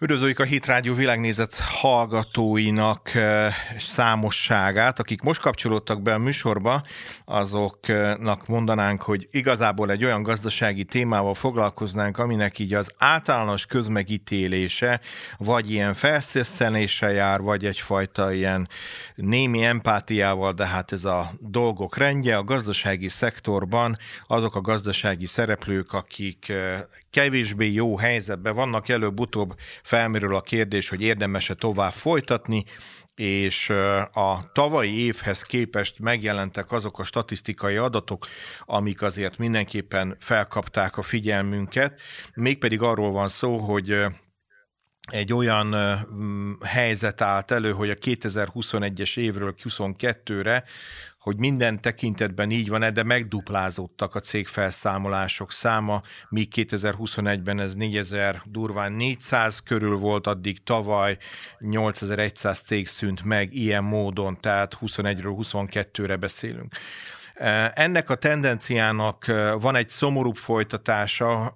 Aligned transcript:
Üdvözöljük 0.00 0.38
a 0.38 0.44
Hit 0.44 0.66
Rádió 0.66 0.94
világnézet 0.94 1.54
hallgatóinak 1.54 3.14
eh, 3.14 3.54
számosságát. 3.78 4.98
Akik 4.98 5.20
most 5.20 5.40
kapcsolódtak 5.40 6.02
be 6.02 6.14
a 6.14 6.18
műsorba, 6.18 6.82
azoknak 7.24 8.46
mondanánk, 8.46 9.02
hogy 9.02 9.28
igazából 9.30 9.90
egy 9.90 10.04
olyan 10.04 10.22
gazdasági 10.22 10.84
témával 10.84 11.34
foglalkoznánk, 11.34 12.18
aminek 12.18 12.58
így 12.58 12.74
az 12.74 12.90
általános 12.98 13.66
közmegítélése, 13.66 15.00
vagy 15.36 15.70
ilyen 15.70 15.94
felszesszenéssel 15.94 17.12
jár, 17.12 17.40
vagy 17.40 17.64
egyfajta 17.64 18.32
ilyen 18.32 18.68
némi 19.14 19.64
empátiával, 19.64 20.52
de 20.52 20.66
hát 20.66 20.92
ez 20.92 21.04
a 21.04 21.30
dolgok 21.40 21.96
rendje. 21.96 22.36
A 22.36 22.44
gazdasági 22.44 23.08
szektorban 23.08 23.96
azok 24.26 24.56
a 24.56 24.60
gazdasági 24.60 25.26
szereplők, 25.26 25.92
akik 25.92 26.48
eh, 26.48 26.80
kevésbé 27.10 27.72
jó 27.72 27.96
helyzetben 27.96 28.54
vannak, 28.54 28.88
előbb-utóbb 28.88 29.54
felmerül 29.82 30.34
a 30.34 30.40
kérdés, 30.40 30.88
hogy 30.88 31.02
érdemes-e 31.02 31.54
tovább 31.54 31.92
folytatni, 31.92 32.64
és 33.14 33.70
a 34.12 34.50
tavalyi 34.52 35.04
évhez 35.04 35.42
képest 35.42 35.98
megjelentek 35.98 36.72
azok 36.72 36.98
a 36.98 37.04
statisztikai 37.04 37.76
adatok, 37.76 38.26
amik 38.60 39.02
azért 39.02 39.38
mindenképpen 39.38 40.16
felkapták 40.18 40.96
a 40.96 41.02
figyelmünket. 41.02 42.00
Mégpedig 42.34 42.82
arról 42.82 43.12
van 43.12 43.28
szó, 43.28 43.56
hogy 43.56 43.96
egy 45.10 45.32
olyan 45.32 45.74
helyzet 46.64 47.20
állt 47.20 47.50
elő, 47.50 47.72
hogy 47.72 47.90
a 47.90 47.94
2021-es 47.94 49.18
évről 49.18 49.54
22-re 49.64 50.64
hogy 51.28 51.38
minden 51.38 51.80
tekintetben 51.80 52.50
így 52.50 52.68
van, 52.68 52.92
de 52.92 53.02
megduplázódtak 53.02 54.14
a 54.14 54.20
cégfelszámolások 54.20 55.52
száma, 55.52 56.02
míg 56.28 56.48
2021-ben 56.54 57.60
ez 57.60 57.74
4000, 57.74 58.42
durván 58.44 58.92
400 58.92 59.58
körül 59.58 59.96
volt, 59.96 60.26
addig 60.26 60.62
tavaly 60.62 61.16
8100 61.58 62.60
cég 62.60 62.86
szűnt 62.86 63.24
meg 63.24 63.54
ilyen 63.54 63.84
módon, 63.84 64.40
tehát 64.40 64.78
21-ről 64.80 65.34
22-re 65.42 66.16
beszélünk. 66.16 66.72
Ennek 67.74 68.10
a 68.10 68.14
tendenciának 68.14 69.26
van 69.60 69.76
egy 69.76 69.88
szomorúbb 69.88 70.36
folytatása, 70.36 71.52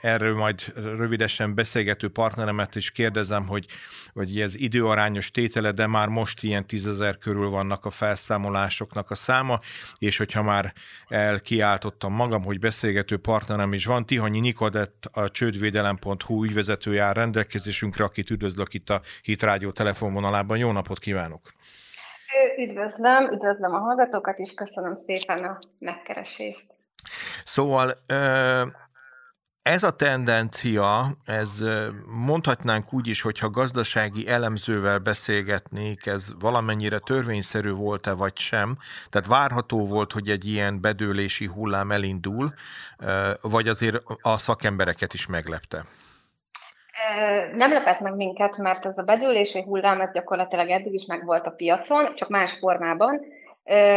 erről 0.00 0.36
majd 0.36 0.72
rövidesen 0.74 1.54
beszélgető 1.54 2.08
partneremet 2.08 2.74
is 2.74 2.90
kérdezem, 2.90 3.46
hogy, 3.46 3.66
hogy 4.12 4.40
ez 4.40 4.54
időarányos 4.54 5.30
tétele, 5.30 5.72
de 5.72 5.86
már 5.86 6.08
most 6.08 6.42
ilyen 6.42 6.66
tízezer 6.66 7.18
körül 7.18 7.48
vannak 7.48 7.84
a 7.84 7.90
felszámolásoknak 7.90 9.10
a 9.10 9.14
száma, 9.14 9.58
és 9.98 10.16
hogyha 10.16 10.42
már 10.42 10.72
elkiáltottam 11.08 12.12
magam, 12.12 12.44
hogy 12.44 12.58
beszélgető 12.58 13.16
partnerem 13.16 13.72
is 13.72 13.84
van, 13.84 14.06
Tihanyi 14.06 14.40
Nikodett, 14.40 15.08
a 15.12 15.30
csődvédelem.hu 15.30 16.44
ügyvezetője 16.44 17.02
áll 17.02 17.12
rendelkezésünkre, 17.12 18.04
akit 18.04 18.30
üdvözlök 18.30 18.74
itt 18.74 18.90
a 18.90 19.00
Hit 19.22 19.42
Rádió 19.42 19.70
telefonvonalában. 19.70 20.58
Jó 20.58 20.72
napot 20.72 20.98
kívánok! 20.98 21.54
Üdvözlöm, 22.58 23.32
üdvözlöm 23.32 23.74
a 23.74 23.78
hallgatókat, 23.78 24.38
és 24.38 24.54
köszönöm 24.54 24.98
szépen 25.06 25.44
a 25.44 25.58
megkeresést. 25.78 26.66
Szóval 27.44 27.98
ez 29.62 29.82
a 29.82 29.90
tendencia, 29.90 31.16
ez 31.24 31.64
mondhatnánk 32.06 32.92
úgy 32.92 33.06
is, 33.06 33.20
hogyha 33.20 33.50
gazdasági 33.50 34.28
elemzővel 34.28 34.98
beszélgetnék, 34.98 36.06
ez 36.06 36.26
valamennyire 36.38 36.98
törvényszerű 36.98 37.70
volt-e 37.70 38.12
vagy 38.12 38.38
sem, 38.38 38.78
tehát 39.08 39.28
várható 39.28 39.86
volt, 39.86 40.12
hogy 40.12 40.28
egy 40.28 40.44
ilyen 40.44 40.80
bedőlési 40.80 41.46
hullám 41.46 41.92
elindul, 41.92 42.52
vagy 43.40 43.68
azért 43.68 44.02
a 44.20 44.38
szakembereket 44.38 45.14
is 45.14 45.26
meglepte? 45.26 45.84
Nem 47.54 47.72
lepett 47.72 48.00
meg 48.00 48.14
minket, 48.14 48.56
mert 48.56 48.86
ez 48.86 48.98
a 48.98 49.02
bedőlési 49.02 49.62
hullám, 49.62 50.00
ez 50.00 50.12
gyakorlatilag 50.12 50.70
eddig 50.70 50.94
is 50.94 51.06
megvolt 51.06 51.46
a 51.46 51.50
piacon, 51.50 52.14
csak 52.14 52.28
más 52.28 52.52
formában, 52.52 53.20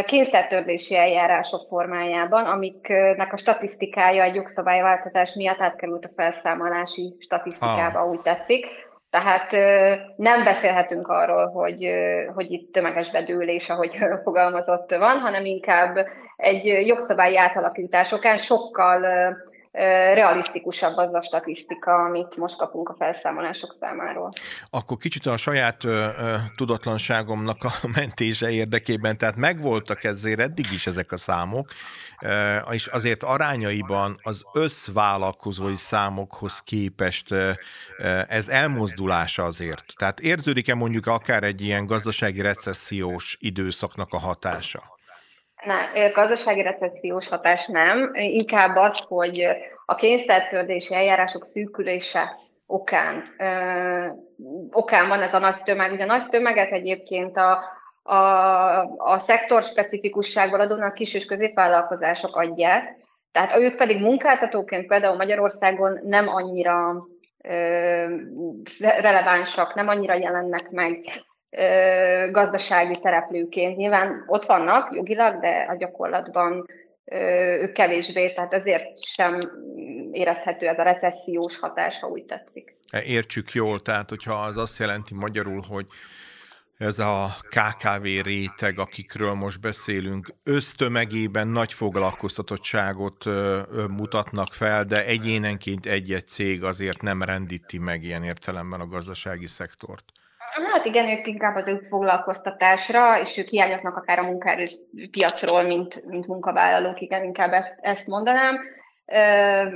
kényszertörlési 0.05 0.97
eljárások 0.97 1.67
formájában, 1.67 2.45
amiknek 2.45 3.33
a 3.33 3.37
statisztikája 3.37 4.23
egy 4.23 4.35
jogszabályváltozás 4.35 5.33
miatt 5.33 5.61
átkerült 5.61 6.05
a 6.05 6.09
felszámolási 6.15 7.15
statisztikába, 7.19 7.99
ah. 7.99 8.09
úgy 8.09 8.21
tetszik. 8.21 8.65
Tehát 9.09 9.51
nem 10.15 10.43
beszélhetünk 10.43 11.07
arról, 11.07 11.47
hogy, 11.47 11.91
hogy 12.33 12.51
itt 12.51 12.73
tömeges 12.73 13.11
bedőlés, 13.11 13.69
ahogy 13.69 13.97
fogalmazott 14.23 14.95
van, 14.95 15.19
hanem 15.19 15.45
inkább 15.45 16.07
egy 16.35 16.65
jogszabályi 16.65 17.37
átalakításokán 17.37 18.37
sokkal 18.37 19.05
realisztikusabb 19.71 20.97
az 20.97 21.13
a 21.13 21.21
statisztika, 21.21 21.91
amit 21.91 22.37
most 22.37 22.57
kapunk 22.57 22.89
a 22.89 22.95
felszámolások 22.97 23.75
számáról. 23.79 24.31
Akkor 24.69 24.97
kicsit 24.97 25.25
a 25.25 25.37
saját 25.37 25.83
ö, 25.83 25.89
ö, 25.89 26.35
tudatlanságomnak 26.55 27.63
a 27.63 27.71
mentése 27.95 28.49
érdekében, 28.49 29.17
tehát 29.17 29.35
megvoltak 29.35 30.03
ezért 30.03 30.39
eddig 30.39 30.71
is 30.71 30.87
ezek 30.87 31.11
a 31.11 31.17
számok, 31.17 31.69
ö, 32.21 32.57
és 32.71 32.87
azért 32.87 33.23
arányaiban 33.23 34.19
az 34.21 34.43
összvállalkozói 34.53 35.75
számokhoz 35.75 36.59
képest 36.59 37.31
ö, 37.31 37.51
ez 38.27 38.47
elmozdulása 38.47 39.43
azért. 39.43 39.83
Tehát 39.97 40.19
érződik-e 40.19 40.75
mondjuk 40.75 41.07
akár 41.07 41.43
egy 41.43 41.61
ilyen 41.61 41.85
gazdasági 41.85 42.41
recessziós 42.41 43.37
időszaknak 43.39 44.13
a 44.13 44.17
hatása? 44.17 44.98
Nem, 45.65 46.11
gazdasági 46.13 46.61
recessziós 46.61 47.29
hatás 47.29 47.67
nem, 47.67 48.11
inkább 48.13 48.75
az, 48.75 48.99
hogy 49.07 49.47
a 49.85 49.95
kényszertördési 49.95 50.95
eljárások 50.95 51.45
szűkülése 51.45 52.35
okán, 52.65 53.23
ö, 53.37 54.07
okán 54.71 55.07
van 55.07 55.21
ez 55.21 55.33
a 55.33 55.39
nagy 55.39 55.61
tömeg. 55.63 55.91
Ugye 55.91 56.03
a 56.03 56.07
nagy 56.07 56.27
tömeget 56.27 56.71
egyébként 56.71 57.37
a, 57.37 57.63
a, 58.03 58.79
a 58.97 59.19
szektor 59.19 59.63
specifikusságból 59.63 60.59
adódnak 60.59 60.93
kis 60.93 61.13
és 61.13 61.25
középvállalkozások 61.25 62.35
adják, 62.35 62.95
tehát 63.31 63.55
ők 63.55 63.77
pedig 63.77 64.01
munkáltatóként 64.01 64.87
például 64.87 65.15
Magyarországon 65.15 65.99
nem 66.03 66.27
annyira 66.27 67.03
ö, 67.43 68.05
relevánsak, 68.79 69.75
nem 69.75 69.87
annyira 69.87 70.13
jelennek 70.13 70.69
meg 70.69 70.99
gazdasági 72.31 72.99
szereplőként. 73.03 73.77
Nyilván 73.77 74.23
ott 74.27 74.45
vannak 74.45 74.95
jogilag, 74.95 75.39
de 75.39 75.65
a 75.69 75.75
gyakorlatban 75.75 76.65
ők 77.61 77.71
kevésbé, 77.71 78.33
tehát 78.33 78.53
ezért 78.53 79.03
sem 79.03 79.39
érezhető 80.11 80.67
ez 80.67 80.77
a 80.77 80.83
recessziós 80.83 81.59
hatás, 81.59 81.99
ha 81.99 82.07
úgy 82.07 82.25
tetszik. 82.25 82.75
Értsük 83.05 83.51
jól, 83.51 83.81
tehát 83.81 84.09
hogyha 84.09 84.33
az 84.33 84.57
azt 84.57 84.79
jelenti 84.79 85.13
magyarul, 85.13 85.61
hogy 85.69 85.85
ez 86.77 86.99
a 86.99 87.27
KKV 87.49 88.03
réteg, 88.23 88.79
akikről 88.79 89.33
most 89.33 89.61
beszélünk, 89.61 90.27
ösztömegében 90.43 91.47
nagy 91.47 91.73
foglalkoztatottságot 91.73 93.25
mutatnak 93.87 94.53
fel, 94.53 94.83
de 94.83 95.05
egyénenként 95.05 95.85
egy-egy 95.85 96.27
cég 96.27 96.63
azért 96.63 97.01
nem 97.01 97.21
rendíti 97.21 97.77
meg 97.77 98.03
ilyen 98.03 98.23
értelemben 98.23 98.79
a 98.79 98.87
gazdasági 98.87 99.47
szektort. 99.47 100.03
Hát 100.65 100.85
igen, 100.85 101.17
ők 101.17 101.27
inkább 101.27 101.55
az 101.55 101.67
ők 101.67 101.87
foglalkoztatásra, 101.87 103.19
és 103.19 103.37
ők 103.37 103.47
hiányoznak 103.47 103.95
akár 103.95 104.19
a 104.19 104.23
munkaerőpiacról, 104.23 105.61
mint, 105.61 106.05
mint 106.05 106.27
munkavállalók, 106.27 107.01
igen, 107.01 107.23
inkább 107.23 107.51
ezt, 107.51 107.75
ezt 107.81 108.07
mondanám. 108.07 108.59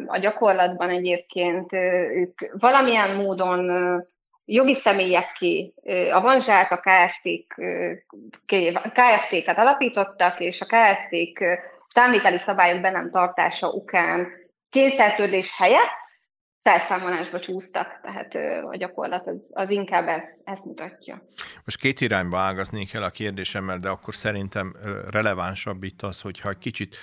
A 0.08 0.18
gyakorlatban 0.18 0.90
egyébként 0.90 1.74
ők 2.14 2.52
valamilyen 2.60 3.16
módon 3.16 3.72
jogi 4.46 4.76
személyekké, 4.76 5.74
a 6.12 6.22
Vanzsák 6.22 6.72
a 6.72 6.78
KFT-k, 6.80 7.62
KFT-ket 8.94 9.58
alapítottak, 9.58 10.40
és 10.40 10.62
a 10.62 10.66
KFT-k 10.66 11.60
számviteli 11.94 12.38
szabályok 12.38 12.82
be 12.82 12.92
nem 12.92 13.12
tartása 13.12 13.70
ukán 13.70 14.28
kényszertörlés 14.70 15.58
helyett 15.58 16.03
felszámolásba 16.64 17.40
csúsztak, 17.40 18.00
tehát 18.02 18.36
a 18.66 18.76
gyakorlat 18.76 19.28
az, 19.28 19.36
az 19.52 19.70
inkább 19.70 20.08
ezt, 20.08 20.38
ezt 20.44 20.66
mutatja. 20.66 21.22
Most 21.66 21.80
két 21.80 22.02
irányba 22.02 22.38
ágaznék 22.38 22.94
el 22.94 23.04
a 23.04 23.10
kérdésemmel, 23.10 23.78
de 23.78 23.90
akkor 23.90 24.14
szerintem 24.14 24.76
relevánsabb 25.12 25.84
itt 25.84 26.02
az, 26.02 26.22
hogyha 26.22 26.50
egy 26.50 26.58
kicsit 26.58 26.98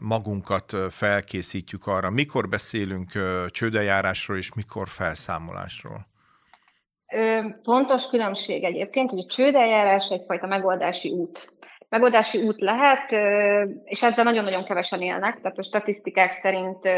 magunkat 0.00 0.76
felkészítjük 0.88 1.86
arra, 1.86 2.10
mikor 2.10 2.48
beszélünk 2.48 3.10
csődejárásról 3.50 4.36
és 4.36 4.54
mikor 4.54 4.88
felszámolásról. 4.88 6.06
Pontos 7.62 8.06
különbség 8.06 8.64
egyébként, 8.64 9.10
hogy 9.10 9.18
a 9.18 9.26
csődeljárás 9.26 10.08
egyfajta 10.08 10.46
megoldási 10.46 11.10
út. 11.10 11.60
Megoldási 11.88 12.38
út 12.42 12.60
lehet, 12.60 13.10
és 13.84 14.02
ezzel 14.02 14.24
nagyon-nagyon 14.24 14.64
kevesen 14.64 15.02
élnek, 15.02 15.40
tehát 15.40 15.58
a 15.58 15.62
statisztikák 15.62 16.38
szerint 16.42 16.88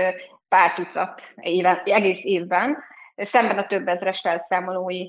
pár 0.54 0.74
tucat 0.74 1.22
éven, 1.40 1.80
egész 1.84 2.18
évben, 2.22 2.84
szemben 3.16 3.58
a 3.58 3.66
több 3.66 3.88
ezres 3.88 4.20
felszámolói 4.20 5.08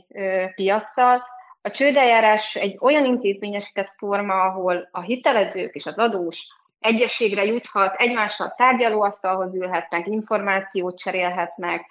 piacsal. 0.56 1.24
A 1.62 1.72
csődeljárás 1.72 2.56
egy 2.56 2.78
olyan 2.80 3.06
intézményesített 3.06 3.94
forma, 3.98 4.34
ahol 4.34 4.90
a 4.92 5.02
hitelezők 5.02 5.76
és 5.76 5.86
az 5.86 5.98
adós 5.98 6.48
egyességre 6.80 7.46
juthat, 7.46 8.02
egymással 8.02 8.54
tárgyalóasztalhoz 8.58 9.56
ülhetnek, 9.56 10.08
információt 10.08 10.98
cserélhetnek, 10.98 11.86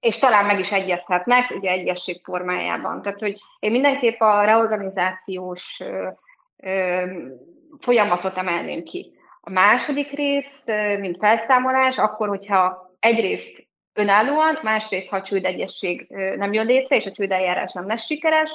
és 0.00 0.18
talán 0.18 0.44
meg 0.44 0.58
is 0.58 0.72
egyezhetnek, 0.72 1.50
ugye 1.50 1.70
egyesség 1.70 2.20
formájában. 2.24 3.02
Tehát, 3.02 3.20
hogy 3.20 3.38
én 3.58 3.70
mindenképp 3.70 4.20
a 4.20 4.44
reorganizációs 4.44 5.82
folyamatot 7.78 8.36
emelném 8.36 8.82
ki. 8.82 9.15
A 9.48 9.52
második 9.52 10.10
rész, 10.10 10.64
mint 10.98 11.18
felszámolás, 11.18 11.98
akkor, 11.98 12.28
hogyha 12.28 12.90
egyrészt 13.00 13.66
önállóan, 13.92 14.58
másrészt, 14.62 15.08
ha 15.08 15.16
a 15.16 15.22
csődegyesség 15.22 16.06
nem 16.36 16.52
jön 16.52 16.66
létre, 16.66 16.96
és 16.96 17.06
a 17.06 17.10
csődeljárás 17.10 17.72
nem 17.72 17.86
lesz 17.86 18.04
sikeres, 18.04 18.50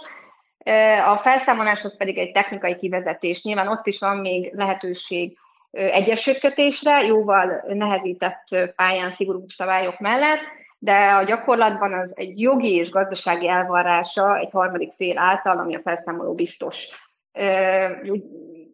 a 1.06 1.18
felszámoláshoz 1.18 1.98
pedig 1.98 2.18
egy 2.18 2.32
technikai 2.32 2.76
kivezetés. 2.76 3.44
Nyilván 3.44 3.68
ott 3.68 3.88
is 3.88 4.00
van 4.00 4.18
még 4.18 4.54
lehetőség 4.54 5.38
egyességkötésre, 5.72 7.06
jóval 7.06 7.64
nehezített 7.68 8.74
pályán 8.76 9.12
szigorú 9.12 9.46
szabályok 9.48 10.00
mellett, 10.00 10.42
de 10.80 11.12
a 11.12 11.24
gyakorlatban 11.24 11.94
az 11.94 12.12
egy 12.14 12.40
jogi 12.40 12.74
és 12.74 12.90
gazdasági 12.90 13.48
elvarrása 13.48 14.38
egy 14.38 14.52
harmadik 14.52 14.92
fél 14.96 15.18
által, 15.18 15.58
ami 15.58 15.76
a 15.76 15.80
felszámoló 15.80 16.34
biztos. 16.34 16.88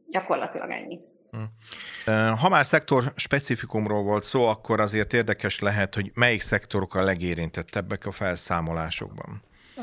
Gyakorlatilag 0.10 0.70
ennyi. 0.70 1.00
Hm. 1.31 1.44
Ha 2.42 2.50
már 2.50 2.65
szektor 2.65 3.04
specifikumról 3.15 4.04
volt 4.04 4.24
szó, 4.24 4.45
akkor 4.45 4.80
azért 4.80 5.13
érdekes 5.13 5.59
lehet, 5.59 5.95
hogy 5.95 6.12
melyik 6.15 6.42
szektorok 6.42 6.95
a 6.95 7.04
legérintettebbek 7.04 8.06
a 8.06 8.12
felszámolásokban. 8.12 9.42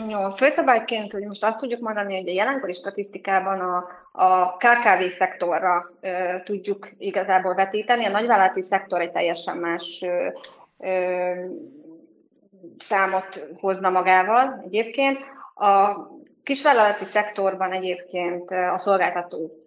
Jó, 0.09 0.31
főszabályként, 0.31 1.13
hogy 1.13 1.23
most 1.23 1.45
azt 1.45 1.59
tudjuk 1.59 1.81
mondani, 1.81 2.17
hogy 2.17 2.29
a 2.29 2.33
jelenkori 2.33 2.75
statisztikában 2.75 3.61
a, 3.61 3.87
a 4.13 4.57
KKV 4.57 5.17
szektorra 5.19 5.91
ö, 6.01 6.11
tudjuk 6.45 6.91
igazából 6.99 7.55
vetíteni. 7.55 8.05
A 8.05 8.11
nagyvállalati 8.11 8.63
szektor 8.63 9.01
egy 9.01 9.13
teljesen 9.13 9.57
más 9.57 10.05
ö, 10.07 10.29
ö, 10.79 11.33
számot 12.79 13.49
hozna 13.61 13.91
magával 13.91 14.63
egyébként. 14.67 15.19
A 15.55 15.97
kisvállalati 16.43 17.05
szektorban 17.05 17.73
egyébként 17.73 18.51
a 18.51 18.79
szolgáltató 18.79 19.64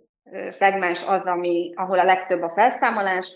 szegmens 0.50 1.04
az, 1.04 1.26
ami, 1.26 1.72
ahol 1.76 2.00
a 2.00 2.04
legtöbb 2.04 2.42
a 2.42 2.54
felszámolás. 2.56 3.36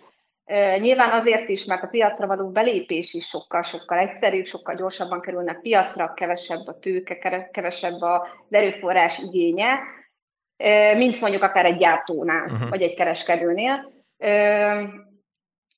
Nyilván 0.80 1.20
azért 1.20 1.50
is, 1.50 1.66
mert 1.66 1.84
a 1.84 1.88
piacra 1.88 2.28
való 2.28 2.50
belépés 2.50 3.14
is 3.14 3.26
sokkal-sokkal 3.26 3.98
egyszerűbb, 3.98 4.46
sokkal 4.46 4.76
gyorsabban 4.76 5.22
kerülnek 5.22 5.60
piacra, 5.60 6.14
kevesebb 6.14 6.68
a 6.68 6.80
tőke, 6.80 7.48
kevesebb 7.52 8.02
az 8.02 8.22
erőforrás 8.50 9.20
igénye, 9.20 9.80
mint 10.98 11.22
mondjuk 11.22 11.44
akár 11.44 11.66
egy 11.66 11.78
gyártónál, 11.78 12.44
uh-huh. 12.44 12.70
vagy 12.70 12.82
egy 12.82 12.96
kereskedőnél. 12.96 13.92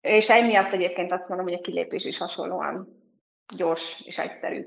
És 0.02 0.30
emiatt 0.30 0.72
egyébként 0.72 1.12
azt 1.12 1.28
mondom, 1.28 1.48
hogy 1.48 1.58
a 1.58 1.62
kilépés 1.62 2.06
is 2.06 2.18
hasonlóan 2.18 3.03
gyors 3.58 4.02
és 4.06 4.18
egyszerű. 4.18 4.66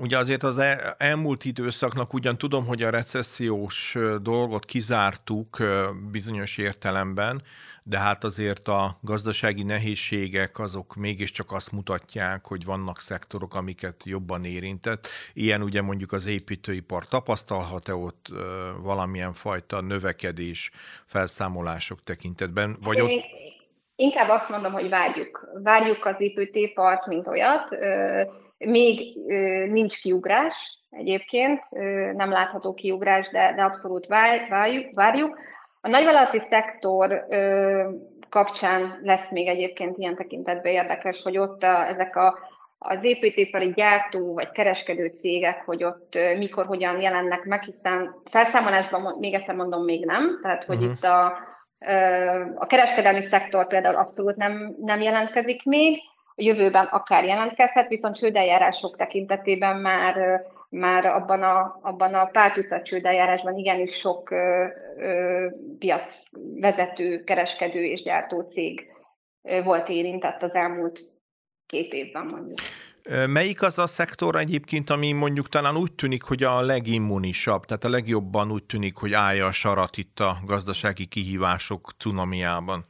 Ugye 0.00 0.18
azért 0.18 0.42
az 0.42 0.58
elmúlt 0.98 1.44
időszaknak 1.44 2.12
ugyan 2.12 2.38
tudom, 2.38 2.66
hogy 2.66 2.82
a 2.82 2.90
recessziós 2.90 3.96
dolgot 4.22 4.64
kizártuk 4.64 5.62
bizonyos 6.10 6.56
értelemben, 6.56 7.42
de 7.84 7.98
hát 7.98 8.24
azért 8.24 8.68
a 8.68 8.98
gazdasági 9.00 9.62
nehézségek 9.62 10.58
azok 10.58 10.94
mégiscsak 10.94 11.52
azt 11.52 11.72
mutatják, 11.72 12.46
hogy 12.46 12.64
vannak 12.64 13.00
szektorok, 13.00 13.54
amiket 13.54 14.02
jobban 14.04 14.44
érintett. 14.44 15.08
Ilyen 15.32 15.62
ugye 15.62 15.82
mondjuk 15.82 16.12
az 16.12 16.26
építőipar 16.26 17.08
tapasztalhat-e 17.08 17.94
ott 17.94 18.28
valamilyen 18.80 19.32
fajta 19.32 19.80
növekedés 19.80 20.70
felszámolások 21.04 22.02
tekintetben? 22.04 22.76
Vagy 22.82 23.00
ott... 23.00 23.10
Inkább 23.96 24.28
azt 24.28 24.48
mondom, 24.48 24.72
hogy 24.72 24.88
várjuk. 24.88 25.50
Várjuk 25.62 26.04
az 26.04 26.14
építőipart, 26.18 27.06
mint 27.06 27.26
olyat. 27.26 27.76
Még 28.58 29.18
nincs 29.70 30.00
kiugrás 30.00 30.78
egyébként, 30.90 31.62
nem 32.12 32.30
látható 32.30 32.74
kiugrás, 32.74 33.28
de, 33.28 33.52
de 33.56 33.62
abszolút 33.62 34.06
várjuk. 34.06 34.94
várjuk. 34.94 35.38
A 35.80 35.88
nagyvállalati 35.88 36.42
szektor 36.50 37.26
kapcsán 38.28 39.00
lesz 39.02 39.30
még 39.30 39.46
egyébként 39.46 39.98
ilyen 39.98 40.16
tekintetben 40.16 40.72
érdekes, 40.72 41.22
hogy 41.22 41.38
ott 41.38 41.62
a, 41.62 41.88
ezek 41.88 42.16
a, 42.16 42.38
az 42.78 43.04
építőipari 43.04 43.72
gyártó 43.72 44.34
vagy 44.34 44.50
kereskedő 44.50 45.06
cégek, 45.18 45.62
hogy 45.64 45.84
ott 45.84 46.18
mikor, 46.38 46.66
hogyan 46.66 47.00
jelennek 47.00 47.44
meg, 47.44 47.62
hiszen 47.62 48.14
felszámolásban 48.30 49.16
még 49.18 49.34
egyszer 49.34 49.54
mondom, 49.54 49.84
még 49.84 50.04
nem, 50.04 50.38
tehát 50.42 50.64
hogy 50.64 50.76
uh-huh. 50.76 50.92
itt 50.92 51.04
a, 51.04 51.38
a 52.54 52.66
kereskedelmi 52.66 53.22
szektor 53.22 53.66
például 53.66 53.96
abszolút 53.96 54.36
nem, 54.36 54.76
nem 54.80 55.00
jelentkezik 55.00 55.64
még, 55.64 55.98
a 56.38 56.42
jövőben 56.42 56.84
akár 56.84 57.24
jelentkezhet, 57.24 57.88
viszont 57.88 58.16
csődeljárások 58.16 58.96
tekintetében 58.96 59.76
már, 59.76 60.42
már 60.68 61.06
abban 61.06 61.42
a, 61.42 61.78
abban 61.82 62.14
a 62.14 62.24
pár 62.26 62.52
tucat 62.52 62.84
csődeljárásban 62.84 63.56
igenis 63.56 63.92
sok 63.92 64.30
ö, 64.30 64.66
ö, 64.96 65.46
piacvezető, 65.78 67.24
kereskedő 67.24 67.84
és 67.84 68.02
gyártó 68.02 68.40
cég 68.40 68.92
volt 69.64 69.88
érintett 69.88 70.42
az 70.42 70.54
elmúlt 70.54 71.00
két 71.66 71.92
évben 71.92 72.26
mondjuk. 72.26 72.58
Melyik 73.26 73.62
az 73.62 73.78
a 73.78 73.86
szektor 73.86 74.36
egyébként, 74.36 74.90
ami 74.90 75.12
mondjuk 75.12 75.48
talán 75.48 75.76
úgy 75.76 75.92
tűnik, 75.92 76.22
hogy 76.22 76.42
a 76.42 76.60
legimmunisabb, 76.60 77.64
tehát 77.64 77.84
a 77.84 77.88
legjobban 77.88 78.50
úgy 78.50 78.64
tűnik, 78.64 78.96
hogy 78.96 79.12
állja 79.12 79.46
a 79.46 79.52
sarat 79.52 79.96
itt 79.96 80.20
a 80.20 80.36
gazdasági 80.44 81.06
kihívások 81.06 81.90
cunamiában? 81.98 82.86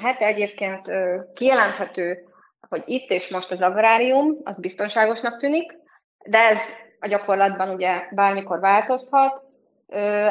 Hát 0.00 0.20
egyébként 0.20 0.86
kijelenthető, 1.34 2.24
hogy 2.68 2.82
itt 2.86 3.10
és 3.10 3.28
most 3.28 3.50
az 3.50 3.60
agrárium, 3.60 4.36
az 4.44 4.58
biztonságosnak 4.58 5.36
tűnik, 5.36 5.72
de 6.24 6.38
ez 6.38 6.58
a 7.00 7.06
gyakorlatban 7.06 7.68
ugye 7.68 8.08
bármikor 8.10 8.60
változhat. 8.60 9.42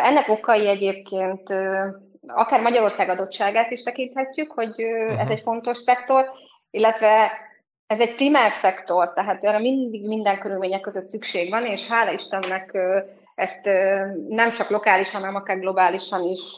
Ennek 0.03 0.29
okai 0.29 0.67
egyébként 0.67 1.49
akár 2.27 2.61
Magyarország 2.61 3.09
adottságát 3.09 3.71
is 3.71 3.83
tekinthetjük, 3.83 4.51
hogy 4.51 4.73
ez 4.79 5.11
uh-huh. 5.11 5.31
egy 5.31 5.41
fontos 5.41 5.77
szektor, 5.77 6.25
illetve 6.71 7.31
ez 7.87 7.99
egy 7.99 8.15
primár 8.15 8.51
szektor, 8.51 9.13
tehát 9.13 9.43
erre 9.43 9.59
mindig 9.59 10.07
minden 10.07 10.39
körülmények 10.39 10.81
között 10.81 11.09
szükség 11.09 11.49
van, 11.49 11.65
és 11.65 11.87
hála 11.87 12.11
Istennek 12.11 12.77
ezt 13.35 13.63
nem 14.27 14.51
csak 14.51 14.69
lokálisan, 14.69 15.19
hanem 15.19 15.35
akár 15.35 15.59
globálisan 15.59 16.23
is 16.23 16.55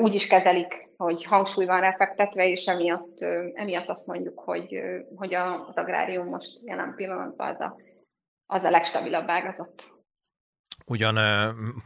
úgy 0.00 0.14
is 0.14 0.26
kezelik, 0.26 0.90
hogy 0.96 1.24
hangsúly 1.24 1.64
van 1.64 1.80
refektetve, 1.80 2.48
és 2.48 2.66
emiatt, 2.66 3.20
emiatt 3.54 3.88
azt 3.88 4.06
mondjuk, 4.06 4.40
hogy, 4.40 4.80
hogy 5.16 5.34
az 5.34 5.76
agrárium 5.76 6.26
most 6.26 6.58
jelen 6.62 6.94
pillanatban 6.96 7.48
az 7.48 7.60
a, 7.60 7.76
az 8.46 8.64
a 8.64 8.70
legstabilabb 8.70 9.28
ágazat. 9.28 9.82
Ugyan 10.86 11.18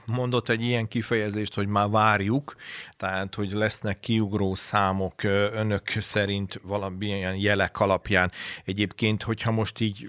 mondott 0.06 0.48
egy 0.48 0.62
ilyen 0.62 0.88
kifejezést, 0.88 1.54
hogy 1.54 1.66
már 1.66 1.88
várjuk, 1.88 2.54
tehát 2.96 3.34
hogy 3.34 3.52
lesznek 3.52 4.00
kiugró 4.00 4.54
számok 4.54 5.22
önök 5.52 5.88
szerint 6.00 6.60
valamilyen 6.62 7.36
jelek 7.36 7.80
alapján. 7.80 8.32
Egyébként, 8.64 9.22
hogyha 9.22 9.50
most 9.50 9.80
így 9.80 10.08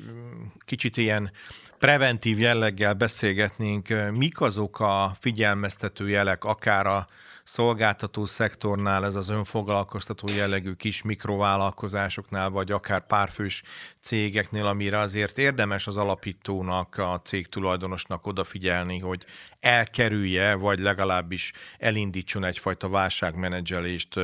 kicsit 0.65 0.97
ilyen 0.97 1.31
preventív 1.79 2.39
jelleggel 2.39 2.93
beszélgetnénk, 2.93 3.87
mik 4.11 4.41
azok 4.41 4.79
a 4.79 5.11
figyelmeztető 5.19 6.09
jelek, 6.09 6.43
akár 6.43 6.85
a 6.85 7.07
szolgáltató 7.47 8.25
szektornál, 8.25 9.05
ez 9.05 9.15
az 9.15 9.29
önfoglalkoztató 9.29 10.27
jellegű 10.37 10.73
kis 10.73 11.01
mikrovállalkozásoknál, 11.01 12.49
vagy 12.49 12.71
akár 12.71 13.05
párfős 13.05 13.63
cégeknél, 14.01 14.65
amire 14.65 14.97
azért 14.97 15.37
érdemes 15.37 15.87
az 15.87 15.97
alapítónak, 15.97 16.97
a 16.97 17.21
cég 17.23 17.47
tulajdonosnak 17.47 18.25
odafigyelni, 18.25 18.99
hogy 18.99 19.25
elkerülje, 19.59 20.55
vagy 20.55 20.79
legalábbis 20.79 21.51
elindítson 21.79 22.43
egyfajta 22.43 22.89
válságmenedzselést, 22.89 24.19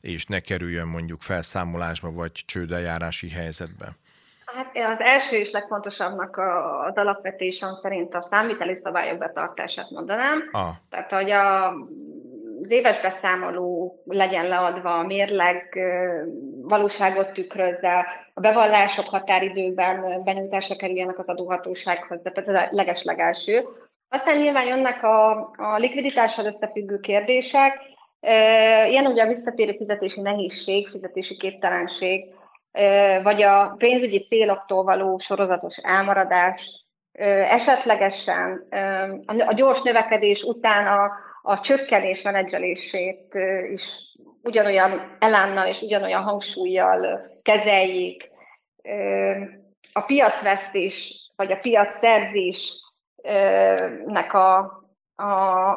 és 0.00 0.24
ne 0.24 0.40
kerüljön 0.40 0.86
mondjuk 0.86 1.20
felszámolásba, 1.20 2.10
vagy 2.10 2.32
csődeljárási 2.32 3.30
helyzetbe. 3.30 3.88
Hát 4.44 4.76
az 4.76 5.00
első 5.00 5.36
és 5.36 5.50
legfontosabbnak 5.50 6.36
az 6.86 6.94
alapvetésem 6.94 7.78
szerint 7.82 8.14
a 8.14 8.26
számviteli 8.30 8.80
szabályok 8.82 9.18
betartását 9.18 9.90
mondanám. 9.90 10.48
Ah. 10.52 10.74
Tehát, 10.90 11.12
hogy 11.12 11.30
a 11.30 11.74
az 12.68 12.74
éves 12.74 13.00
beszámoló 13.00 13.94
legyen 14.04 14.48
leadva, 14.48 14.98
a 14.98 15.02
mérleg 15.02 15.78
valóságot 16.62 17.32
tükrözze, 17.32 18.06
a 18.34 18.40
bevallások 18.40 19.06
határidőben 19.06 20.24
benyújtásra 20.24 20.76
kerüljenek 20.76 21.18
az 21.18 21.26
adóhatósághoz, 21.26 22.18
tehát 22.22 22.48
ez 22.48 22.54
a 22.54 22.68
legeslegelső. 22.70 23.68
Aztán 24.08 24.36
nyilván 24.38 24.66
jönnek 24.66 25.02
a, 25.02 25.30
a 25.56 25.76
likviditással 25.78 26.46
összefüggő 26.46 26.98
kérdések, 26.98 27.80
ilyen 28.88 29.06
ugye 29.06 29.22
a 29.22 29.28
visszatérő 29.28 29.72
fizetési 29.76 30.20
nehézség, 30.20 30.88
fizetési 30.88 31.36
képtelenség, 31.36 32.24
vagy 33.22 33.42
a 33.42 33.74
pénzügyi 33.78 34.26
céloktól 34.26 34.84
való 34.84 35.18
sorozatos 35.18 35.76
elmaradás, 35.76 36.84
esetlegesen 37.50 38.66
a 39.46 39.52
gyors 39.52 39.82
növekedés 39.82 40.42
után 40.42 40.86
a, 40.86 41.10
a 41.42 41.60
csökkenés 41.60 42.22
menedzselését 42.22 43.34
is 43.72 44.16
ugyanolyan 44.42 45.16
elánnal 45.18 45.66
és 45.66 45.80
ugyanolyan 45.80 46.22
hangsúlyjal 46.22 47.30
kezeljék. 47.42 48.28
a 49.92 50.00
piacvesztés, 50.00 51.26
vagy 51.36 51.52
a 51.52 51.58
piacszerzésnek 51.58 54.32
a, 54.32 54.58
a, 55.14 55.32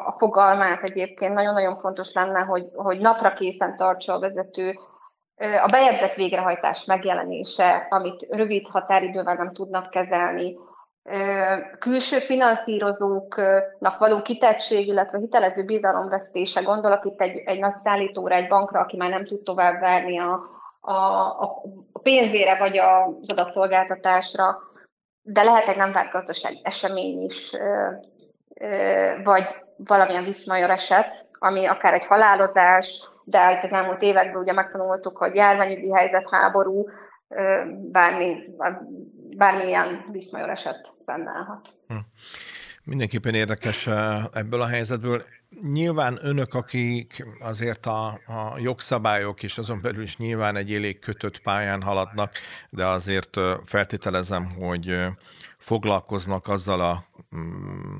a 0.06 0.14
fogalmát 0.18 0.82
egyébként 0.82 1.34
nagyon-nagyon 1.34 1.80
fontos 1.80 2.12
lenne, 2.12 2.40
hogy, 2.40 2.68
hogy 2.74 2.98
napra 2.98 3.32
készen 3.32 3.76
tartsa 3.76 4.12
a 4.12 4.20
vezető 4.20 4.74
a 5.36 5.68
bejegyzett 5.70 6.14
végrehajtás 6.14 6.84
megjelenése, 6.84 7.86
amit 7.90 8.26
rövid 8.30 8.66
határidővel 8.66 9.34
nem 9.34 9.52
tudnak 9.52 9.90
kezelni, 9.90 10.56
külső 11.78 12.18
finanszírozóknak 12.18 13.98
való 13.98 14.22
kitettség, 14.22 14.86
illetve 14.86 15.18
hitelező 15.18 15.64
bizalomvesztése, 15.64 16.60
gondolok 16.60 17.04
itt 17.04 17.20
egy, 17.20 17.38
egy 17.38 17.58
nagy 17.58 17.74
szállítóra, 17.84 18.34
egy 18.34 18.48
bankra, 18.48 18.80
aki 18.80 18.96
már 18.96 19.10
nem 19.10 19.24
tud 19.24 19.42
tovább 19.42 19.80
várni 19.80 20.18
a, 20.18 20.40
a, 20.80 20.92
a 21.92 21.98
pénzére 22.02 22.58
vagy 22.58 22.78
az 22.78 23.28
adatszolgáltatásra, 23.28 24.58
de 25.22 25.42
lehet 25.42 25.68
egy 25.68 25.76
nem 25.76 25.92
várt 25.92 26.12
gazdaság 26.12 26.52
esemény 26.62 27.22
is, 27.22 27.56
vagy 29.24 29.46
valamilyen 29.76 30.24
viszmajor 30.24 30.70
eset, 30.70 31.14
ami 31.38 31.66
akár 31.66 31.94
egy 31.94 32.06
halálozás, 32.06 33.08
de 33.24 33.52
itt 33.52 33.62
az 33.62 33.72
elmúlt 33.72 34.02
években 34.02 34.42
ugye 34.42 34.52
megtanultuk, 34.52 35.16
hogy 35.16 35.34
járványügyi 35.34 35.90
helyzet, 35.92 36.30
háború, 36.30 36.88
bármi, 37.90 38.36
bármilyen 39.36 40.04
viszmajor 40.12 40.50
eset 40.50 40.88
fennállhat. 41.04 41.68
Hm. 41.88 41.96
Mindenképpen 42.84 43.34
érdekes 43.34 43.86
ebből 44.32 44.60
a 44.60 44.66
helyzetből. 44.66 45.22
Nyilván 45.62 46.18
önök, 46.22 46.54
akik 46.54 47.26
azért 47.40 47.86
a, 47.86 48.06
a 48.06 48.58
jogszabályok 48.58 49.42
és 49.42 49.58
azon 49.58 49.80
belül 49.82 50.02
is 50.02 50.16
nyilván 50.16 50.56
egy 50.56 50.74
elég 50.74 50.98
kötött 50.98 51.38
pályán 51.38 51.82
haladnak, 51.82 52.32
de 52.70 52.86
azért 52.86 53.40
feltételezem, 53.64 54.50
hogy 54.50 54.96
foglalkoznak 55.58 56.48
azzal 56.48 56.80
a 56.80 57.04
mm, 57.36 57.98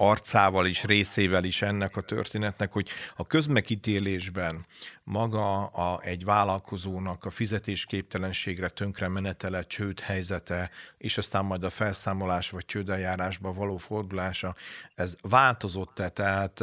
arcával 0.00 0.66
is, 0.66 0.84
részével 0.84 1.44
is 1.44 1.62
ennek 1.62 1.96
a 1.96 2.00
történetnek, 2.00 2.72
hogy 2.72 2.88
a 3.16 3.26
közmekítélésben 3.26 4.66
maga 5.04 5.66
a, 5.66 6.00
egy 6.02 6.24
vállalkozónak 6.24 7.24
a 7.24 7.30
fizetésképtelenségre 7.30 8.68
tönkre 8.68 9.08
menetele, 9.08 9.62
csőd 9.62 10.00
helyzete, 10.00 10.70
és 10.98 11.18
aztán 11.18 11.44
majd 11.44 11.64
a 11.64 11.70
felszámolás 11.70 12.50
vagy 12.50 12.64
csődeljárásba 12.64 13.52
való 13.52 13.76
fordulása, 13.76 14.54
ez 14.94 15.16
változott-e? 15.22 16.08
Tehát 16.08 16.62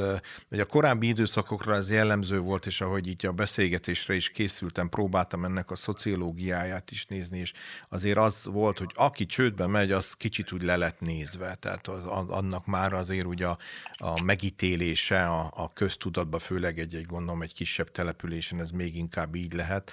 hogy 0.50 0.60
a 0.60 0.65
korábbi 0.65 1.08
időszakokra 1.08 1.75
ez 1.75 1.91
jellemző 1.91 2.39
volt, 2.39 2.65
és 2.65 2.82
ahogy 2.82 3.08
így 3.08 3.25
a 3.25 3.32
beszélgetésre 3.32 4.15
is 4.15 4.29
készültem, 4.29 4.89
próbáltam 4.89 5.46
ennek 5.46 5.72
a 5.72 5.75
szociológiáját 5.75 6.91
is 6.91 7.06
nézni, 7.06 7.39
és 7.39 7.53
azért 7.89 8.17
az 8.17 8.44
volt, 8.46 8.77
hogy 8.77 8.91
aki 8.94 9.25
csődbe 9.25 9.67
megy, 9.67 9.91
az 9.91 10.13
kicsit 10.13 10.51
úgy 10.51 10.62
le 10.62 10.75
lett 10.75 11.00
nézve, 11.00 11.56
tehát 11.56 11.88
az, 11.88 12.06
annak 12.29 12.65
már 12.65 12.94
azért 12.94 13.25
ugye 13.28 13.46
a, 13.46 13.58
a 13.98 14.22
megítélése 14.24 15.24
a, 15.24 15.52
a 15.56 15.74
köztudatba, 15.74 16.40
főleg 16.40 16.80
egy, 16.80 16.96
egy 16.96 17.06
gondolom 17.06 17.42
egy 17.42 17.54
kisebb 17.54 17.92
település 17.92 18.16
településen 18.18 18.60
ez 18.60 18.72
még 18.72 18.96
inkább 18.96 19.36
így 19.36 19.54
lehet, 19.54 19.92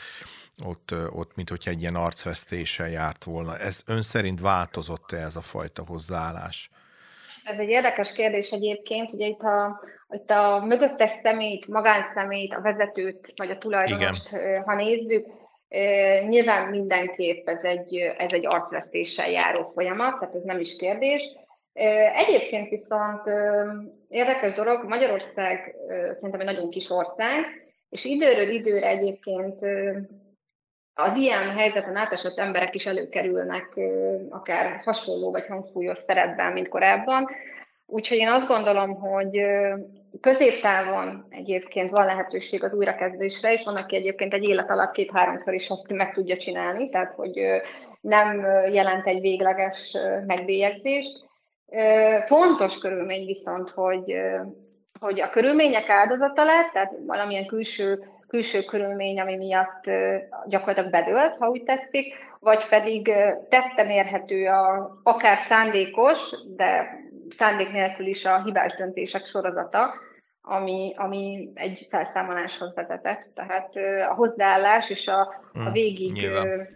ott, 0.64 0.94
ott 1.10 1.36
mint 1.36 1.48
hogyha 1.48 1.70
egy 1.70 1.80
ilyen 1.80 1.94
arcvesztéssel 1.94 2.88
járt 2.88 3.24
volna. 3.24 3.58
Ez 3.58 3.82
ön 3.86 4.02
szerint 4.02 4.40
változott-e 4.40 5.16
ez 5.16 5.36
a 5.36 5.40
fajta 5.40 5.84
hozzáállás? 5.86 6.70
Ez 7.44 7.58
egy 7.58 7.68
érdekes 7.68 8.12
kérdés 8.12 8.50
egyébként, 8.50 9.12
ugye 9.12 9.26
itt 9.26 9.40
a, 9.40 9.80
itt 10.10 10.30
a 10.30 10.64
mögöttes 10.64 11.10
szemét, 11.22 11.66
magánszemét, 11.66 12.54
a 12.54 12.60
vezetőt, 12.60 13.32
vagy 13.36 13.50
a 13.50 13.58
tulajdonost, 13.58 14.32
Igen. 14.32 14.62
ha 14.62 14.74
nézzük, 14.74 15.26
nyilván 16.28 16.68
mindenképp 16.68 17.48
ez 17.48 17.62
egy, 17.62 17.96
ez 17.96 18.32
egy 18.32 18.46
arcvesztéssel 18.46 19.30
járó 19.30 19.70
folyamat, 19.74 20.18
tehát 20.18 20.34
ez 20.34 20.42
nem 20.44 20.60
is 20.60 20.76
kérdés. 20.76 21.22
Egyébként 22.14 22.68
viszont 22.68 23.22
érdekes 24.08 24.52
dolog, 24.52 24.84
Magyarország 24.88 25.74
szerintem 26.12 26.40
egy 26.40 26.54
nagyon 26.54 26.70
kis 26.70 26.90
ország, 26.90 27.44
és 27.88 28.04
időről 28.04 28.48
időre 28.48 28.88
egyébként 28.88 29.60
az 30.94 31.16
ilyen 31.16 31.50
helyzeten 31.56 31.96
átesett 31.96 32.38
emberek 32.38 32.74
is 32.74 32.86
előkerülnek 32.86 33.80
akár 34.30 34.80
hasonló 34.84 35.30
vagy 35.30 35.46
hangfújós 35.46 35.98
szerepben, 35.98 36.52
mint 36.52 36.68
korábban. 36.68 37.28
Úgyhogy 37.86 38.16
én 38.16 38.28
azt 38.28 38.46
gondolom, 38.46 38.94
hogy 38.94 39.40
középtávon 40.20 41.26
egyébként 41.30 41.90
van 41.90 42.04
lehetőség 42.04 42.64
az 42.64 42.72
újrakezdésre, 42.72 43.52
és 43.52 43.64
van, 43.64 43.76
aki 43.76 43.96
egyébként 43.96 44.34
egy 44.34 44.44
élet 44.44 44.70
alatt 44.70 44.92
két-háromszor 44.92 45.54
is 45.54 45.70
azt 45.70 45.92
meg 45.92 46.12
tudja 46.12 46.36
csinálni, 46.36 46.88
tehát 46.88 47.12
hogy 47.12 47.40
nem 48.00 48.40
jelent 48.72 49.06
egy 49.06 49.20
végleges 49.20 49.96
megbélyegzést. 50.26 51.24
Fontos 52.26 52.78
körülmény 52.78 53.26
viszont, 53.26 53.70
hogy 53.70 54.14
hogy 55.00 55.20
a 55.20 55.30
körülmények 55.30 55.88
áldozata 55.88 56.44
lett, 56.44 56.72
tehát 56.72 56.92
valamilyen 57.06 57.46
külső, 57.46 58.04
külső 58.28 58.62
körülmény, 58.62 59.20
ami 59.20 59.36
miatt 59.36 59.84
gyakorlatilag 60.46 60.90
bedőlt, 60.90 61.36
ha 61.36 61.48
úgy 61.48 61.62
tetszik, 61.62 62.14
vagy 62.40 62.68
pedig 62.68 63.12
tetten 63.48 63.90
érhető 63.90 64.46
a, 64.46 65.00
akár 65.02 65.38
szándékos, 65.38 66.34
de 66.56 67.00
szándék 67.36 67.72
nélkül 67.72 68.06
is 68.06 68.24
a 68.24 68.42
hibás 68.42 68.74
döntések 68.74 69.26
sorozata, 69.26 69.94
ami, 70.42 70.94
ami 70.96 71.50
egy 71.54 71.86
felszámoláshoz 71.90 72.74
vezetett. 72.74 73.28
Tehát 73.34 73.76
a 74.10 74.14
hozzáállás 74.14 74.90
és 74.90 75.08
a, 75.08 75.20
a 75.20 75.40
hmm, 75.52 75.72
végig 75.72 76.12
Nyilván 76.12 76.68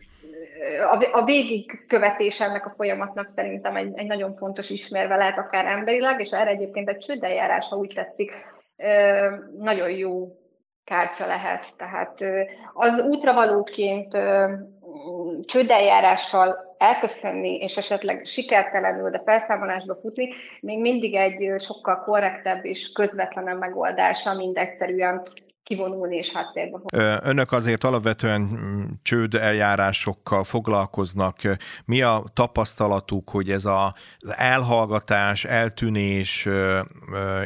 a, 1.13 1.25
végigkövetés 1.25 2.41
ennek 2.41 2.67
a 2.67 2.75
folyamatnak 2.77 3.29
szerintem 3.29 3.77
egy, 3.77 3.93
egy 3.95 4.07
nagyon 4.07 4.33
fontos 4.35 4.71
ismerve 4.71 5.17
lehet 5.17 5.39
akár 5.39 5.67
emberileg, 5.67 6.21
és 6.21 6.33
erre 6.33 6.51
egyébként 6.51 6.89
egy 6.89 6.99
csődeljárás, 6.99 7.69
ha 7.69 7.77
úgy 7.77 7.93
tetszik, 7.95 8.33
nagyon 9.59 9.91
jó 9.91 10.37
kártya 10.85 11.27
lehet. 11.27 11.65
Tehát 11.77 12.21
az 12.73 13.05
útravalóként 13.09 14.19
csődeljárással 15.45 16.77
elköszönni, 16.79 17.57
és 17.57 17.77
esetleg 17.77 18.25
sikertelenül, 18.25 19.11
de 19.11 19.23
felszámolásba 19.25 19.99
futni, 20.01 20.29
még 20.61 20.81
mindig 20.81 21.15
egy 21.15 21.61
sokkal 21.61 22.03
korrektebb 22.05 22.65
és 22.65 22.93
közvetlenebb 22.93 23.59
megoldása, 23.59 24.35
mint 24.35 24.59
egyszerűen 24.59 25.23
kivonulni 25.69 26.17
és 26.17 26.33
háttérbe. 26.33 26.79
Önök 27.23 27.53
azért 27.53 27.85
alapvetően 27.85 28.41
mm, 28.41 28.85
csőd 29.03 29.35
eljárásokkal 29.35 30.45
foglalkoznak. 30.45 31.37
Mi 31.85 32.03
a 32.03 32.25
tapasztalatuk, 32.33 33.31
hogy 33.31 33.51
ez 33.51 33.65
a, 33.65 33.95
az 34.19 34.35
elhallgatás, 34.37 35.45
eltűnés, 35.45 36.49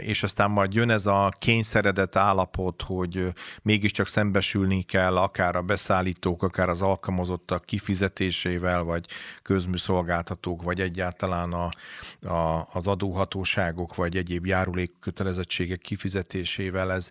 és 0.00 0.22
aztán 0.22 0.50
majd 0.50 0.74
jön 0.74 0.90
ez 0.90 1.06
a 1.06 1.32
kényszeredett 1.38 2.16
állapot, 2.16 2.82
hogy 2.82 3.26
mégiscsak 3.62 4.06
szembesülni 4.06 4.82
kell 4.82 5.16
akár 5.16 5.56
a 5.56 5.62
beszállítók, 5.62 6.42
akár 6.42 6.68
az 6.68 6.82
alkalmazottak 6.82 7.64
kifizetésével, 7.64 8.82
vagy 8.82 9.06
közműszolgáltatók, 9.42 10.62
vagy 10.62 10.80
egyáltalán 10.80 11.52
a, 11.52 11.68
a, 12.28 12.68
az 12.72 12.86
adóhatóságok, 12.86 13.94
vagy 13.94 14.16
egyéb 14.16 14.46
járulékkötelezettségek 14.46 15.78
kifizetésével. 15.78 16.92
Ez 16.92 17.08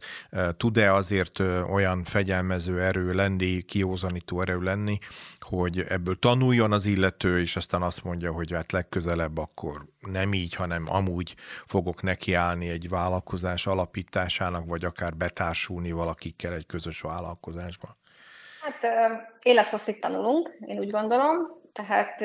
tud-e 0.57 0.93
azért 1.01 1.39
olyan 1.69 2.03
fegyelmező 2.03 2.81
erő 2.81 3.13
lenni, 3.13 3.61
kiózanító 3.61 4.41
erő 4.41 4.59
lenni, 4.59 4.97
hogy 5.39 5.85
ebből 5.89 6.19
tanuljon 6.19 6.71
az 6.71 6.85
illető, 6.85 7.39
és 7.39 7.55
aztán 7.55 7.81
azt 7.81 8.03
mondja, 8.03 8.31
hogy 8.31 8.51
hát 8.53 8.71
legközelebb 8.71 9.37
akkor 9.37 9.85
nem 9.99 10.33
így, 10.33 10.55
hanem 10.55 10.85
amúgy 10.89 11.35
fogok 11.65 12.01
nekiállni 12.01 12.69
egy 12.69 12.89
vállalkozás 12.89 13.67
alapításának, 13.67 14.65
vagy 14.67 14.85
akár 14.85 15.13
betársulni 15.15 15.91
valakikkel 15.91 16.53
egy 16.53 16.65
közös 16.65 17.01
vállalkozásba? 17.01 17.87
Hát 18.61 18.79
élethosszig 19.41 19.99
tanulunk, 19.99 20.49
én 20.65 20.79
úgy 20.79 20.91
gondolom, 20.91 21.35
tehát 21.73 22.21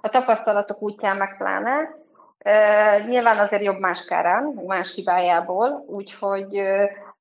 a 0.00 0.08
tapasztalatok 0.08 0.82
útján 0.82 1.16
meg 1.16 1.36
pláne. 1.36 2.00
Nyilván 3.08 3.38
azért 3.38 3.62
jobb 3.62 3.78
más 3.78 4.04
kárán, 4.04 4.62
más 4.66 4.94
hibájából, 4.94 5.84
úgyhogy 5.86 6.62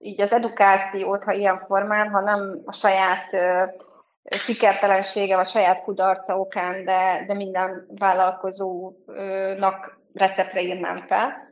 így 0.01 0.21
az 0.21 0.33
edukációt, 0.33 1.23
ha 1.23 1.31
ilyen 1.31 1.63
formán, 1.67 2.09
ha 2.09 2.19
nem 2.19 2.61
a 2.65 2.73
saját 2.73 3.31
sikertelensége, 4.23 5.35
vagy 5.35 5.47
saját 5.47 5.83
kudarca 5.83 6.39
okán, 6.39 6.85
de, 6.85 7.23
de 7.27 7.33
minden 7.33 7.87
vállalkozónak 7.95 9.99
receptre 10.13 10.61
írnám 10.61 11.05
fel. 11.07 11.49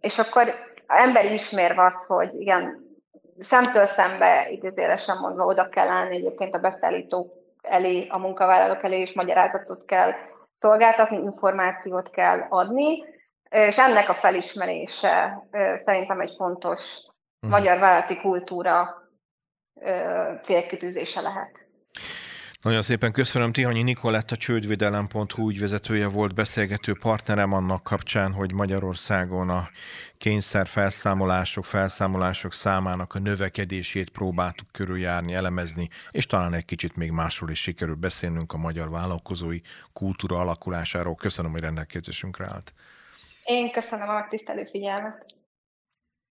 És 0.00 0.18
akkor 0.18 0.54
ember 0.86 1.32
ismérve 1.32 1.84
az, 1.84 2.04
hogy 2.06 2.34
igen, 2.34 2.86
szemtől 3.38 3.84
szembe, 3.84 4.50
idézélesen 4.50 5.18
mondva, 5.18 5.44
oda 5.44 5.68
kell 5.68 5.88
állni 5.88 6.16
egyébként 6.16 6.54
a 6.54 6.58
beszállítók 6.58 7.32
elé, 7.62 8.06
a 8.10 8.18
munkavállalók 8.18 8.82
elé, 8.82 9.00
és 9.00 9.14
magyarázatot 9.14 9.84
kell 9.84 10.12
szolgáltatni, 10.58 11.16
információt 11.16 12.10
kell 12.10 12.46
adni, 12.48 13.04
és 13.50 13.78
ennek 13.78 14.08
a 14.08 14.14
felismerése 14.14 15.42
szerintem 15.84 16.20
egy 16.20 16.34
fontos 16.36 16.80
uh-huh. 17.40 17.58
magyar 17.58 17.78
vállalati 17.78 18.20
kultúra 18.20 18.94
célkitűzése 20.42 21.20
lehet. 21.20 21.66
Nagyon 22.62 22.82
szépen 22.82 23.12
köszönöm. 23.12 23.52
Tihanyi 23.52 23.82
Nikoletta 23.82 24.36
csődvédelem.hu 24.36 25.48
ügyvezetője 25.48 26.08
volt 26.08 26.34
beszélgető 26.34 26.92
partnerem 27.00 27.52
annak 27.52 27.82
kapcsán, 27.82 28.32
hogy 28.32 28.52
Magyarországon 28.52 29.50
a 29.50 29.68
kényszer 30.16 30.66
felszámolások, 30.66 31.64
felszámolások 31.64 32.52
számának 32.52 33.14
a 33.14 33.18
növekedését 33.18 34.10
próbáltuk 34.10 34.68
körüljárni, 34.72 35.34
elemezni, 35.34 35.88
és 36.10 36.26
talán 36.26 36.54
egy 36.54 36.64
kicsit 36.64 36.96
még 36.96 37.10
másról 37.10 37.50
is 37.50 37.60
sikerül 37.60 37.94
beszélnünk 37.94 38.52
a 38.52 38.56
magyar 38.56 38.90
vállalkozói 38.90 39.60
kultúra 39.92 40.36
alakulásáról. 40.36 41.14
Köszönöm, 41.14 41.50
hogy 41.50 41.60
rendelkezésünkre 41.60 42.44
állt. 42.44 42.72
Én 43.48 43.70
köszönöm 43.70 44.08
a 44.08 44.12
megtisztelő 44.12 44.64
figyelmet. 44.64 45.37